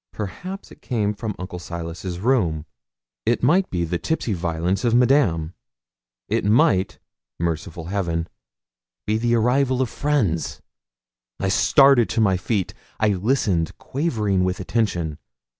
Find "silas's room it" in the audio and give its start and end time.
1.59-3.43